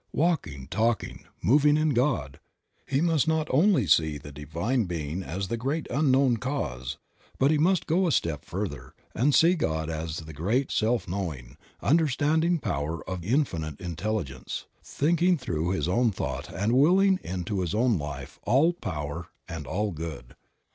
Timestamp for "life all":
17.99-18.73